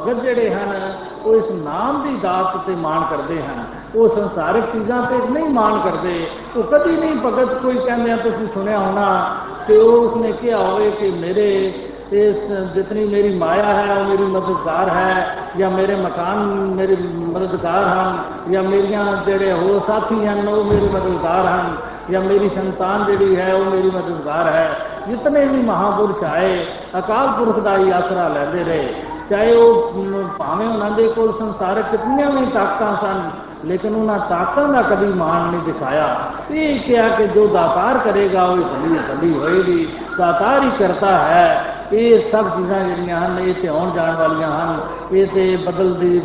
[0.00, 0.92] ਭਗਤ ਜਿਹੜੇ ਹਨ,
[1.24, 5.78] ਉਹ ਇਸ ਨਾਮ ਦੀ ਦਾਤ ਤੇ ਮਾਣ ਕਰਦੇ ਹਨ। ਉਹ ਸੰਸਾਰਿਕ ਚੀਜ਼ਾਂ ਤੇ ਨਹੀਂ ਮਾਣ
[5.78, 6.26] ਕਰਦੇ।
[6.56, 9.36] ਉਹ ਕਦੀ ਨਹੀਂ ਭਗਤ ਕੋਈ ਕਹਿੰਦੇ ਆ, ਤੁਸੀਂ ਸੁਣਿਆ ਹੋਣਾ
[9.66, 11.72] ਕਿ ਉਹ ਉਸਨੇ ਕਿਹਾ ਹੋਵੇ ਕਿ ਮੇਰੇ
[12.12, 12.36] ਇਸ
[12.74, 16.36] ਜਿਤਨੀ ਮੇਰੀ ਮਾਇਆ ਹੈ, ਉਹ ਮੇਰੀ ਮਦਦਗਾਰ ਹੈ ਜਾਂ ਮੇਰੇ ਮਕਾਨ
[16.76, 18.18] ਮੇਰੇ ਮਦਦਗਾਰ ਹਨ
[18.52, 21.76] ਜਾਂ ਮੇਰੀਆਂ ਜਿਹੜੇ ਹੋਰ ਸਾਥੀ ਹਨ, ਉਹ ਮੇਰੇ ਮਦਦਗਾਰ ਹਨ
[22.10, 24.76] ਜਾਂ ਮੇਰੀ ਸੰਤਾਨ ਜਿਹੜੀ ਹੈ, ਉਹ ਮੇਰੀ ਮਦਦਗਾਰ ਹੈ।
[25.08, 26.66] ਜਿਤਨੇ ਵੀ ਮਹਾਪੁਰਸ਼ ਆਏ,
[26.98, 28.94] ਅਕਾਲ ਪੁਰਖ ਦਾ ਹੀ ਆਸਰਾ ਲੈਂਦੇ ਰਹੇ।
[29.30, 29.92] ਚਾਹੇ ਉਹ
[30.38, 33.30] ਭਾਵੇਂ ਉਹਨਾਂ ਦੇ ਕੋਲ ਸੰਸਾਰਕ ਕਿਤਨੀਆਂ ਵੀ ਤਾਕਤਾਂ ਸਨ,
[33.64, 36.16] ਲੇਕਿਨ ਉਹਨਾਂ ਤਾਕਤਾਂ ਦਾ ਕਦੀ ਮਾਣ ਨਹੀਂ ਦਿਖਾਇਆ।
[36.50, 39.88] ਇਹ ਕਿਹਾ ਕਿ ਜੋ ਦਾਤਾਰ ਕਰੇਗਾ, ਉਹ ਭਲੀ ਭਲੀ ਹੋਏਗੀ।
[40.18, 44.80] ਦਾਤਾਰ ਹੀ ਕਰਤਾ ਹੈ। ਇਹ ਸਭ ਚੀਜ਼ਾਂ ਜਿਹੜੀਆਂ ਹਨ, ਇਹ ਤੇ ਆਉਣ ਜਾਣ ਵਾਲੀਆਂ ਹਨ।
[45.12, 46.22] ਇਹ ਤੇ ਬਦਲਦੀ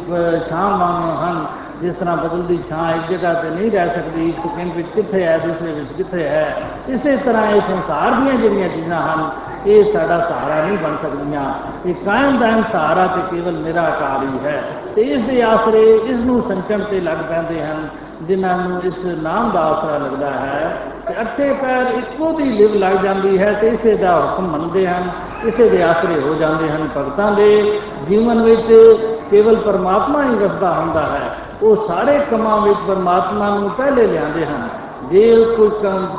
[0.50, 1.46] ਛਾਂ ਵਾਂਗ ਹਨ।
[1.82, 5.38] ਜਿਸ ਤਰ੍ਹਾਂ ਬਦਲਦੀ ਛਾਂ ਇੱਕ ਜਗ੍ਹਾ ਤੇ ਨਹੀਂ ਰਹਿ ਸਕਦੀ, ਇੱਕ ਸਕਿੰਟ ਵਿੱਚ ਕਿੱਥੇ ਹੈ,
[5.38, 6.58] ਦੂਸਰੇ ਵਿੱਚ ਕਿੱਥੇ ਹੈ।
[6.90, 9.30] ਇਸੇ ਤਰ੍ਹਾਂ ਇਹ ਸੰਸਾਰ ਦੀਆਂ ਜਿਹੜੀਆਂ ਚੀਜ਼ਾਂ ਹਨ
[9.68, 11.54] ਇਹ ਸਾਡਾ ਸਹਾਰਾ ਨਹੀਂ ਬਣ ਸਕਦੀਆਂ।
[11.86, 14.64] ਇਹ ਕਾਇਮ ਦਾਇਮ ਸਹਾਰਾ ਤੇ ਕੇਵਲ ਮੇਰਾ ਅਕਾਲ ਹੀ ਹੈ।
[14.96, 17.88] ਤੇ ਇਸ ਦੇ ਆਸਰੇ ਇਸ ਨੂੰ ਸੰਚਣ ਤੇ ਲੱਗ ਪੈਂਦੇ ਹਨ,
[18.22, 20.78] ਜਿਨ੍ਹਾਂ ਨੂੰ ਇਸ ਨਾਮ ਦਾ ਆਸਰਾ ਲੱਗਦਾ ਹੈ।
[21.08, 25.10] ਤੇ ਅੱਠੇ ਪੈਰ ਇੱਕੋ ਦੀ ਲਿਵ ਲੱਗ ਜਾਂਦੀ ਹੈ ਤੇ ਇਸੇ ਦਾ ਹੁਕਮ ਮੰਨਦੇ ਹਨ।
[25.46, 28.98] ਇਸੇ ਦੇ ਆਸਰੇ ਹੋ ਜਾਂਦੇ ਹਨ ਭਗਤਾਂ ਦੇ। ਜੀਵਨ ਵਿੱਚ
[29.32, 34.70] ਕੇਵਲ ਪਰਮਾਤਮਾ ਹੀ ਵਸਦਾ ਹੁੰਦਾ ਹੈ। ਉਹ ਸਾਰੇ ਕੰਮਾਂ ਵਿੱਚ ਪਰਮਾਤਮਾ ਨੂੰ ਪਹਿਲੇ ਲਿਆਉਂਦੇ ਹਨ।
[35.04, 35.70] ਜੇ ਕੋਈ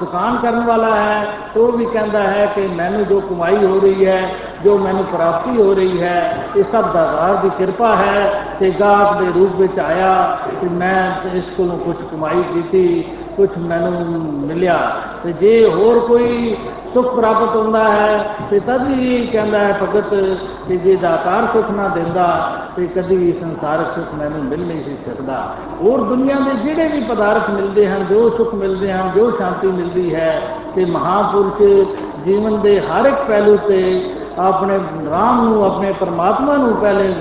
[0.00, 4.30] ਦੁਕਾਨ ਕਰਨ ਵਾਲਾ ਹੈ ਉਹ ਵੀ ਕਹਿੰਦਾ ਹੈ ਕਿ ਮੈਨੂੰ ਜੋ ਕਮਾਈ ਹੋ ਰਹੀ ਹੈ,
[4.64, 9.32] ਜੋ ਮੈਨੂੰ ਪ੍ਰਾਪਤੀ ਹੋ ਰਹੀ ਹੈ, ਇਹ ਸਭ ਦਾਤਾਰ ਦੀ ਕਿਰਪਾ ਹੈ। ਤੇ ਗਾਹਕ ਦੇ
[9.34, 13.04] ਰੂਪ ਵਿੱਚ ਆਇਆ ਤੇ ਮੈਂ ਇਸ ਕੋਲੋਂ ਕੁਝ ਕਮਾਈ ਕੀਤੀ
[13.36, 16.56] ਕੁਝ ਮੈਨੂੰ ਮਿਲਿਆ। ਤੇ ਜੇ ਹੋਰ ਕੋਈ
[16.94, 20.36] ਸੁਖ ਪ੍ਰਾਪਤ ਹੁੰਦਾ ਹੈ, ਤੇ ਤਦ ਵੀ ਕਹਿੰਦਾ ਹੈ, ਭਗਤ
[20.68, 22.26] ਕਿ ਜੇ ਦਾਤਾਰ ਸੁਖ ਨਾ ਦਿੰਦਾ
[22.76, 25.36] ਤੇ ਕਦੀ ਵੀ ਸੰਸਾਰਕ ਸੁਖ ਮੈਨੂੰ ਮਿਲ ਨਹੀਂ ਸੀ ਸਕਦਾ।
[25.80, 30.14] ਹੋਰ ਦੁਨੀਆ ਦੇ ਜਿਹੜੇ ਵੀ ਪਦਾਰਥ ਮਿਲਦੇ ਹਨ, ਜੋ ਸੁਖ ਮਿਲਦੇ ਹਨ, ਜੋ ਸ਼ਾਂਤੀ ਮਿਲਦੀ
[30.14, 30.40] ਹੈ,
[30.74, 31.62] ਤੇ ਮਹਾਪੁਰਸ਼
[32.24, 33.80] ਜੀਵਨ ਦੇ ਹਰ ਇੱਕ ਪਹਿਲੂ ਤੇ
[34.38, 34.78] ਆਪਣੇ
[35.10, 37.14] ਰਾਮ ਨੂੰ, ਆਪਣੇ ਪਰਮਾਤਮਾ ਨੂੰ ਪਹਿਲੇ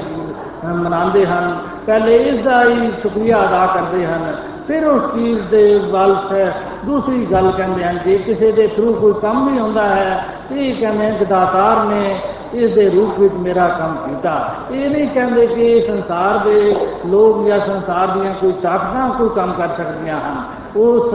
[0.65, 4.35] ਮਨਾਉਂਦੇ ਹਨ, ਪਹਿਲੇ ਇਸ ਦਾ ਹੀ ਸ਼ੁਕਰੀਆ ਅਦਾ ਕਰਦੇ ਹਨ।
[4.67, 6.15] ਫਿਰ ਉਸ ਚੀਜ਼ ਦੇ ਵੱਲ
[6.85, 10.75] ਦੂਸਰੀ ਗੱਲ ਕਹਿੰਦੇ ਹਨ ਜੇ ਕਿਸੇ ਦੇ ਥਰੂ ਕੋਈ ਕੰਮ ਵੀ ਹੁੰਦਾ ਹੈ, ਤੇ ਇਹ
[10.75, 12.15] ਕਹਿੰਦੇ ਹਨ ਕਿ ਦਾਤਾਰ ਨੇ
[12.55, 17.59] ਇਸ ਦੇ ਰੂਪ ਵਿੱਚ ਮੇਰਾ ਕੰਮ ਕੀਤਾ। ਇਹ ਨਹੀਂ ਕਹਿੰਦੇ ਕਿ ਸੰਸਾਰ ਦੇ ਲੋਕ ਜਾਂ
[17.59, 20.43] ਸੰਸਾਰ ਦੀਆਂ ਕੋਈ ਤਾਕਤਾਂ ਕੋਈ ਕੰਮ ਕਰ ਸਕਦੀਆਂ ਹਨ।
[20.75, 21.13] ਉਸ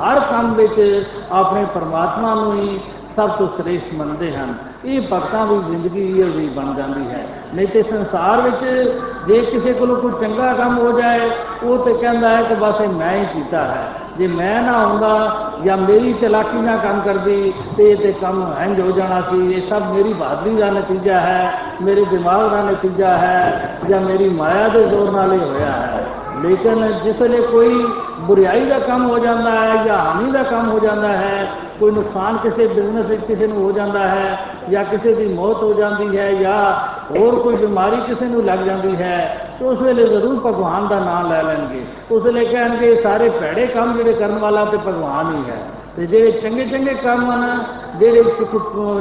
[0.00, 2.80] ਹਰ ਕੰਮ ਵਿੱਚ ਆਪਣੇ ਪਰਮਾਤਮਾ ਨੂੰ ਹੀ
[3.16, 4.54] ਸਭ ਤੋਂ ਸ੍ਰੇਸ਼ਟ ਮੰਨਦੇ ਹਨ।
[4.84, 8.92] ਇਹ ਭਗਤਾਂ ਦੀ ਜ਼ਿੰਦਗੀ ਇਹ ਵੀ ਬਣ ਜਾਂਦੀ ਹੈ। ਨਹੀਂ ਤੇ ਸੰਸਾਰ ਵਿੱਚ
[9.26, 11.30] ਜੇ ਕਿਸੇ ਕੋਲੋਂ ਕੋਈ ਚੰਗਾ ਕੰਮ ਹੋ ਜਾਏ,
[11.62, 13.88] ਉਹ ਤੇ ਕਹਿੰਦਾ ਹੈ ਕਿ ਬਸ ਇਹ ਮੈਂ ਹੀ ਕੀਤਾ ਹੈ।
[14.18, 18.80] ਜੇ ਮੈਂ ਨਾ ਹੁੰਦਾ ਜਾਂ ਮੇਰੀ ਚਲਾਕੀ ਨਾਲ ਕੰਮ ਕਰਦੀ, ਤੇ ਇਹ ਤੇ ਕੰਮ ਇੰਜ
[18.80, 21.52] ਹੋ ਜਾਣਾ ਸੀ। ਇਹ ਸਭ ਮੇਰੀ ਬਹਾਦਰੀ ਦਾ ਨਤੀਜਾ ਹੈ,
[21.82, 26.06] ਮੇਰੇ ਦਿਮਾਗ ਦਾ ਨਤੀਜਾ ਹੈ, ਜਾਂ ਮੇਰੀ ਮਾਇਆ ਦੇ ਜ਼ੋਰ ਨਾਲ ਹੀ ਹੋਇਆ ਹੈ।
[26.42, 27.86] ਲੇਕਿਨ ਜਿਸ ਵੇਲੇ ਕੋਈ
[28.20, 31.48] ਬੁਰੀਾਈ ਦਾ ਕੰਮ ਹੋ ਜਾਂਦਾ ਹੈ ਜਾਂ ਹਾਨੀ ਦਾ ਕੰਮ ਹੋ ਜਾਂਦਾ ਹੈ
[31.80, 34.38] ਕੋਈ ਨੁਕਸਾਨ ਕਿਸੇ ਬਿਜ਼ਨਸ ਵਿੱਚ ਕਿਸੇ ਨੂੰ ਹੋ ਜਾਂਦਾ ਹੈ
[34.70, 36.58] ਜਾਂ ਕਿਸੇ ਦੀ ਮੌਤ ਹੋ ਜਾਂਦੀ ਹੈ ਜਾਂ
[37.14, 41.32] ਹੋਰ ਕੋਈ ਬਿਮਾਰੀ ਕਿਸੇ ਨੂੰ ਲੱਗ ਜਾਂਦੀ ਹੈ, ਤਾਂ ਉਸ ਵੇਲੇ ਜ਼ਰੂਰ ਭਗਵਾਨ ਦਾ ਨਾਮ
[41.32, 45.56] ਲੈ ਲੈਣਗੇ। ਉਸ ਵੇਲੇ ਕਹਿਣਗੇ ਸਾਰੇ ਭੈੜੇ ਕੰਮ ਜਿਹੜੇ ਕਰਨ ਵਾਲਾ ਤੇ ਭਗਵਾਨ ਹੀ ਹੈ।
[45.96, 47.64] ਤੇ ਜਿਹੜੇ ਚੰਗੇ ਚੰਗੇ ਕੰਮ ਹਨ,
[47.96, 48.22] ਜਿਹੜੇ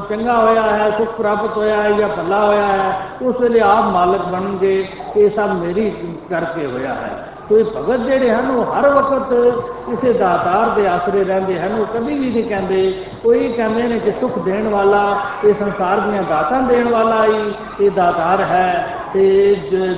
[0.09, 4.25] ਚੰਗਾ ਹੋਇਆ ਹੈ, ਸੁਖ ਪ੍ਰਾਪਤ ਹੋਇਆ ਹੈ ਜਾਂ ਭਲਾ ਹੋਇਆ ਹੈ, ਉਸ ਵੇਲੇ ਆਪ ਮਾਲਕ
[4.25, 5.89] ਬਣਨਗੇ, ਇਹ ਸਭ ਮੇਰੀ
[6.29, 9.33] ਕਰਕੇ ਹੋਇਆ ਹੈ। ਕੋਈ ਭਗਤ ਜਿਹੜੇ ਹਨ ਉਹ ਹਰ ਵਕਤ
[9.85, 14.11] ਕਿਸੇ ਦਾਤਾਰ ਦੇ ਆਸਰੇ ਰਹਿੰਦੇ ਹਨ ਉਹ ਕਦੀ ਵੀ ਨਹੀਂ ਕਹਿੰਦੇ ਕੋਈ ਕਹਿੰਦੇ ਨੇ ਕਿ
[14.21, 15.01] ਸੁਖ ਦੇਣ ਵਾਲਾ
[15.45, 17.41] ਇਹ ਸੰਸਾਰ ਦੀਆਂ ਦਾਤਾਂ ਦੇਣ ਵਾਲਾ ਹੀ
[17.81, 19.25] ਇਹ ਦਾਤਾਰ ਹੈ ਤੇ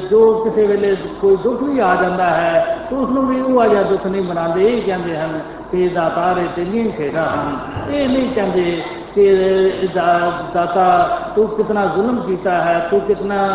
[0.10, 3.68] ਜੋ ਕਿਸੇ ਵੇਲੇ ਕੋਈ ਦੁੱਖ ਵੀ ਆ ਜਾਂਦਾ ਹੈ ਤਾਂ ਉਸ ਨੂੰ ਵੀ ਉਹ ਆ
[3.68, 5.40] ਜਾ ਦੁੱਖ ਨਹੀਂ ਬਣਾਉਂਦੇ ਇਹ ਕਹਿੰਦੇ ਹਨ
[5.72, 8.82] ਕਿ ਦਾਤਾਰ ਇਹ ਤੇਨੀਆਂ ਖੇਡਾਂ ਹਨ ਇਹ ਨਹੀਂ ਕਹਿੰਦੇ
[9.16, 10.88] ਕਿ ਦਾਤਾ
[11.36, 13.48] ਤੂੰ ਕਿਤਨਾ ਜ਼ੁਲਮ ਕੀਤਾ ਹੈ ਤੂੰ ਕਿਤਨਾ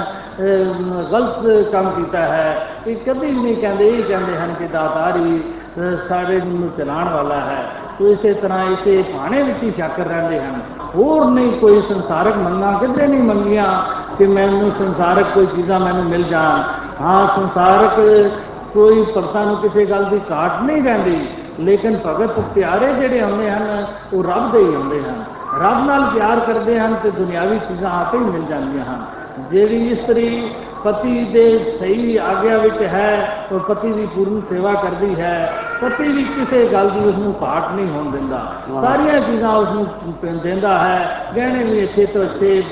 [1.12, 5.40] ਗਲਤ ਕੰਮ ਕੀਤਾ ਹੈ ਇਹ ਕਦੀ ਵੀ ਨਹੀਂ ਕਹਿੰਦੇ, ਇਹ ਕਹਿੰਦੇ ਹਨ ਕਿ ਦਾਤਾਰ ਹੀ
[6.08, 7.66] ਸਾਡੇ ਨੂੰ ਚਲਾਉਣ ਵਾਲਾ ਹੈ।
[7.98, 10.60] ਤੋ ਇਸੇ ਤਰ੍ਹਾਂ ਇਸੇ ਭਾਣੇ ਵਿੱਚ ਹੀ ਸ਼ਾਕਰ ਰਹਿੰਦੇ ਹਨ।
[10.94, 13.66] ਹੋਰ ਨਹੀਂ ਕੋਈ ਸੰਸਾਰਕ ਮੰਗਾਂ ਕਿਧਰੇ ਨਹੀਂ ਮੰਗੀਆਂ
[14.16, 16.62] ਕਿ ਮੈਨੂੰ ਸੰਸਾਰਕ ਕੋਈ ਚੀਜ਼ਾਂ ਮੈਨੂੰ ਮਿਲ ਜਾਣ।
[17.00, 18.00] ਹਾਂ, ਸੰਸਾਰਕ
[18.72, 21.26] ਕੋਈ ਭਗਤਾਂ ਨੂੰ ਕਿਸੇ ਗੱਲ ਦੀ ਘਾਟ ਨਹੀਂ ਰਹਿੰਦੀ।
[21.60, 25.24] ਲੇਕਿਨ ਭਗਤ ਪਿਆਰੇ ਜਿਹੜੇ ਹੁੰਦੇ ਹਨ, ਉਹ ਰੱਬ ਦੇ ਹੀ ਹੁੰਦੇ ਹਨ।
[25.62, 29.04] ਰੱਬ ਨਾਲ ਪਿਆਰ ਕਰਦੇ ਹਨ ਤੇ ਦੁਨਿਆਵੀ ਚੀਜ਼ਾਂ ਆਪੇ ਹੀ ਮਿਲ ਜਾਂਦੀਆਂ ਹਨ।
[29.50, 30.50] ਜਿਹੜੀ ਇਸਤਰੀ
[30.84, 36.24] ਪਤੀ ਦੇ ਸਹੀ ਆਗਿਆ ਵਿੱਚ ਹੈ ਉਹ ਪਤੀ ਦੀ ਪੂਰਨ ਸੇਵਾ ਕਰਦੀ ਹੈ। ਪਤੀ ਵੀ
[36.24, 38.52] ਕਿਸੇ ਗੱਲ ਦੀ ਉਸ ਨੂੰ ਘਾਟ ਨਹੀਂ ਹੋਣ ਦਿੰਦਾ।
[38.82, 42.62] ਸਾਰੀਆਂ ਚੀਜ਼ਾਂ ਉਸ ਨੂੰ ਦਿੰਦਾ ਹੈ। ਗਹਿਣੇ ਵੀ ਅੱਛੇ ਤੋਂ ਅੱਛੇ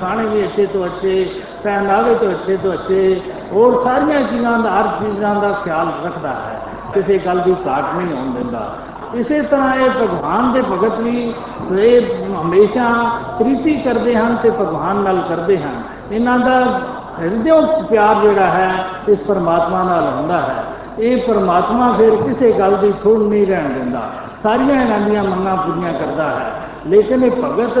[0.00, 1.30] ਖਾਣੇ ਵੀ ਅੱਛੇ ਤੋਂ ਅੱਛੇ
[1.62, 3.20] ਪਹਿਨਾਵੇ ਤੋਂ ਅੱਛੇ ਤੋਂ ਅੱਛੇ
[3.52, 6.60] ਹੋਰ ਸਾਰੀਆਂ ਚੀਜ਼ਾਂ ਦਾ ਹਰ ਚੀਜ਼ਾਂ ਦਾ ਖਿਆਲ ਰੱਖਦਾ ਹੈ।
[6.94, 8.76] ਕਿਸੇ ਗੱਲ ਦੀ ਘਾਟ ਨਹੀਂ ਹੋਣ ਦਿੰਦਾ।
[9.14, 11.34] ਇਸੇ ਤਰ੍ਹਾਂ ਇਹ ਭਗਵਾਨ ਦੇ ਭਗਤ ਵੀ
[11.78, 12.00] ਇਹ
[12.42, 12.92] ਹਮੇਸ਼ਾ
[13.38, 16.80] ਪ੍ਰੀਤੀ ਕਰਦੇ ਹਨ ਤੇ ਭਗਵਾਨ ਨਾਲ ਕਰਦੇ ਹਨ। ਇਹਨਾਂ ਦਾ
[17.20, 20.64] ਹਿਰਦਿਓਂ ਪਿਆਰ ਜਿਹੜਾ ਹੈ, ਇਸ ਪਰਮਾਤਮਾ ਨਾਲ ਹੁੰਦਾ ਹੈ।
[20.98, 24.10] ਇਹ ਪਰਮਾਤਮਾ ਫਿਰ ਕਿਸੇ ਗੱਲ ਦੀ ਥੋੜ ਨਹੀਂ ਰਹਿਣ ਦਿੰਦਾ।
[24.42, 26.52] ਸਾਰੀਆਂ ਇਹਨਾਂ ਦੀਆਂ ਮੰਗਾਂ ਪੂਰੀਆਂ ਕਰਦਾ ਹੈ।
[26.86, 27.78] ਲੇਕਿਨ ਇਹ ਭਗਤ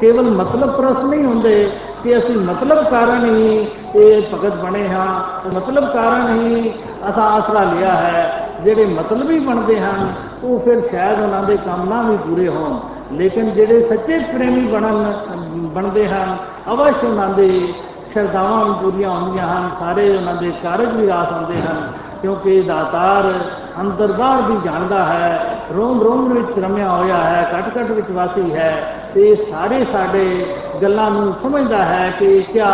[0.00, 1.72] ਕੇਵਲ ਮਤਲਬ ਪ੍ਰਸ ਨਹੀਂ ਹੁੰਦੇ
[2.04, 3.66] ਕਿ ਅਸੀਂ ਮਤਲਬ ਕਾਰਨ ਹੀ
[3.96, 5.20] ਇਹ ਭਗਤ ਬਣੇ ਹਾਂ।
[5.56, 6.72] ਮਤਲਬ ਕਾਰਨ ਹੀ
[7.10, 12.02] ਅਸਾਂ ਆਸਰਾ ਲਿਆ ਹੈ। ਜਿਹੜੇ ਮਤਲਬੀ ਬਣਦੇ ਹਨ, ਉਹ ਫਿਰ ਸ਼ਾਇਦ ਉਹਨਾਂ ਦੇ ਕੰਮ ਨਾ
[12.02, 12.78] ਵੀ ਪੂਰੇ ਹੋਣ।
[13.16, 15.12] ਲੇਕਿਨ ਜਿਹੜੇ ਸੱਚੇ ਪ੍ਰੇਮੀ ਬਣਨ,
[15.54, 16.36] ਬਣਦੇ ਹਨ,
[16.72, 17.72] ਅਵਸ਼ ਉਹਨਾਂ ਦੇ
[18.12, 21.90] ਸ਼ਰਧਾਵਾਂ ਵੀ ਪੂਰੀਆਂ ਹੁੰਦੀਆਂ ਹਨ, ਸਾਰੇ ਉਹਨਾਂ ਦੇ ਕਾਰਜ ਵੀ ਰਾਸ ਹੁੰਦੇ ਹਨ,
[22.22, 23.32] ਕਿਉਂਕਿ ਦਾਤਾਰ
[23.80, 28.54] ਅੰਦਰ ਬਾਹਰ ਵੀ ਜਾਣਦਾ ਹੈ ਰੋਮ ਰੋਮ ਵਿੱਚ ਰਮਿਆ ਹੋਇਆ ਹੈ ਕਟ ਕਟ ਵਿੱਚ ਵਾਸੀ
[28.54, 28.72] ਹੈ,
[29.14, 30.24] ਤੇ ਸਾਰੇ ਸਾਡੇ
[30.82, 32.68] ਗੱਲਾਂ ਨੂੰ ਸਮਝਦਾ ਹੈ ਕਿ ਕਿਆ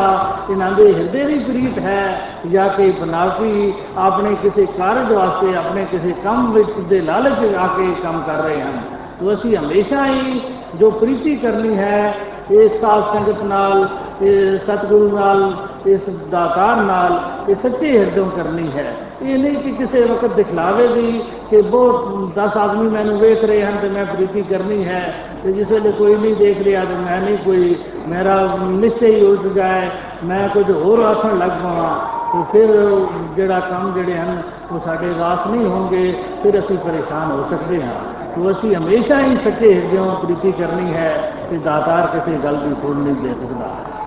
[0.50, 6.14] ਇਹਨਾਂ ਦੇ ਹਿਰਦੇ ਦੀ ਪ੍ਰੀਤ ਹੈ, ਜਾਂ ਕਿ ਬਨਾਵਟੀ ਆਪਣੇ ਕਿਸੇ ਕਾਰਜ ਵਾਸਤੇ, ਆਪਣੇ ਕਿਸੇ
[6.24, 8.80] ਕੰਮ ਵਿੱਚ ਦੇ ਲਾਲਚ ਆ ਕੇ ਕੰਮ ਕਰ ਰਹੇ ਹਨ।
[9.20, 10.40] ਤੋ ਅਸੀਂ ਹਮੇਸ਼ਾ ਹੀ
[10.74, 12.14] ਜੋ ਪ੍ਰੀਤੀ ਕਰਨੀ ਹੈ
[12.50, 13.86] ਇਸ ਸਾਧ ਸੰਗਤ ਨਾਲ
[14.22, 15.52] ਇਹ ਸਤਿਗੁਰੂ ਨਾਲ,
[15.86, 17.18] ਇਸ ਦਾਤਾਰ ਨਾਲ
[17.48, 22.56] ਇਹ ਸੱਚੇ ਹਿਰਦੋਂ ਕਰਨੀ ਹੈ। ਇਹ ਨਹੀਂ ਕਿ ਕਿਸੇ ਵਕਤ ਦਿਖਲਾਵੇ ਦੀ ਕਿ ਬਹੁਤ 10
[22.56, 25.14] ਆਦਮੀ ਮੈਨੂੰ ਵੇਖ ਰਹੇ ਹਨ ਤੇ ਮੈਂ ਪ੍ਰੀਤੀ ਕਰਨੀ ਹੈ
[25.44, 27.76] ਤੇ ਜਿਸ ਵੇਲੇ ਕੋਈ ਨਹੀਂ ਦੇਖ ਰਿਹਾ ਤਾਂ ਮੈਂ ਨਹੀਂ ਕੋਈ,
[28.08, 29.88] ਮੇਰਾ ਨਿਸ਼ਚੈ ਹੀ ਉਲਟ ਜਾਏ,
[30.24, 32.96] ਮੈਂ ਕੁਝ ਹੋਰ ਆਖਣ ਲੱਗ ਪਵਾਂ। ਤੇ ਫਿਰ
[33.36, 34.42] ਜਿਹੜਾ ਕੰਮ ਜਿਹੜੇ ਹਨ,
[34.72, 37.94] ਉਹ ਸਾਡੇ ਵਾਸ ਨਹੀਂ ਹੋਣਗੇ, ਫਿਰ ਅਸੀਂ ਪਰੇਸ਼ਾਨ ਹੋ ਸਕਦੇ ਹਾਂ।
[38.36, 42.96] ਤੋ ਅਸੀਂ ਹਮੇਸ਼ਾ ਹੀ ਸੱਚੇ ਹਿਰਦਿਓਂ ਪ੍ਰੀਤੀ ਕਰਨੀ ਹੈ ਕਿ ਦਾਤਾਰ ਕਿਸੇ ਗੱਲ ਦੀ ਥੋੜ
[42.96, 44.05] ਨਹੀਂ ਦੇ ਸਕਦਾ।